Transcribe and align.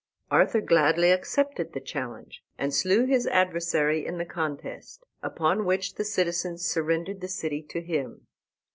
Arthur 0.31 0.61
gladly 0.61 1.11
accepted 1.11 1.73
the 1.73 1.79
challenge, 1.79 2.43
and 2.57 2.73
slew 2.73 3.05
his 3.05 3.27
adversary 3.27 4.03
in 4.03 4.17
the 4.17 4.25
contest, 4.25 5.03
upon 5.21 5.63
which 5.63 5.93
the 5.93 6.03
citizens 6.03 6.65
surrendered 6.65 7.21
the 7.21 7.27
city 7.27 7.61
to 7.61 7.81
him. 7.81 8.25